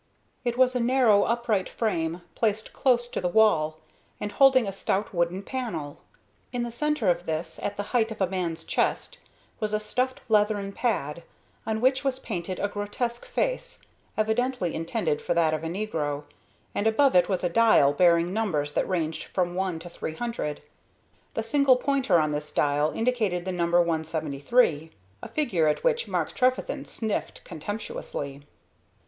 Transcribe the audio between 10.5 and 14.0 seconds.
pad, on which was painted a grotesque face,